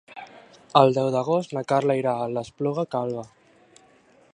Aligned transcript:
El 0.81 0.95
deu 0.95 1.09
d'agost 1.17 1.53
na 1.57 1.63
Carla 1.73 1.99
irà 2.01 2.15
a 2.23 2.27
l'Espluga 2.39 2.91
Calba. 2.97 3.29